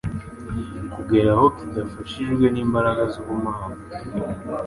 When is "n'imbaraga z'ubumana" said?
2.49-3.77